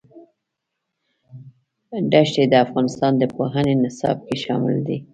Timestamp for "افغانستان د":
2.65-3.23